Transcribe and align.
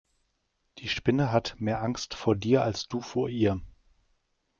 Die 0.79 0.89
Spinne 0.89 1.31
hat 1.31 1.57
mehr 1.59 1.83
Angst 1.83 2.15
vor 2.15 2.35
dir 2.35 2.63
als 2.63 2.87
du 2.87 3.01
vor 3.01 3.29
ihr. 3.29 3.61